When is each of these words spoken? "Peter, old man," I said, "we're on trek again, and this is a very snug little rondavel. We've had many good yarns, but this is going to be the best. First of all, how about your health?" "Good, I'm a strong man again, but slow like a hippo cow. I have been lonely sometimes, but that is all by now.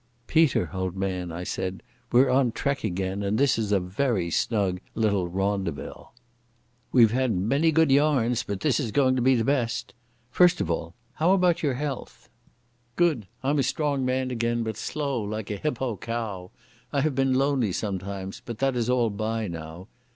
"Peter, 0.25 0.71
old 0.73 0.95
man," 0.95 1.31
I 1.31 1.43
said, 1.43 1.83
"we're 2.11 2.31
on 2.31 2.53
trek 2.53 2.83
again, 2.83 3.21
and 3.21 3.37
this 3.37 3.59
is 3.59 3.71
a 3.71 3.79
very 3.79 4.31
snug 4.31 4.79
little 4.95 5.27
rondavel. 5.29 6.15
We've 6.91 7.11
had 7.11 7.37
many 7.37 7.71
good 7.71 7.91
yarns, 7.91 8.41
but 8.41 8.61
this 8.61 8.79
is 8.79 8.91
going 8.91 9.15
to 9.15 9.21
be 9.21 9.35
the 9.35 9.43
best. 9.43 9.93
First 10.31 10.59
of 10.59 10.71
all, 10.71 10.95
how 11.13 11.33
about 11.33 11.61
your 11.61 11.75
health?" 11.75 12.29
"Good, 12.95 13.27
I'm 13.43 13.59
a 13.59 13.63
strong 13.63 14.03
man 14.03 14.31
again, 14.31 14.63
but 14.63 14.75
slow 14.75 15.21
like 15.21 15.51
a 15.51 15.57
hippo 15.57 15.97
cow. 15.97 16.49
I 16.91 17.01
have 17.01 17.13
been 17.13 17.35
lonely 17.35 17.71
sometimes, 17.71 18.41
but 18.43 18.57
that 18.57 18.75
is 18.75 18.89
all 18.89 19.11
by 19.11 19.47
now. 19.47 19.87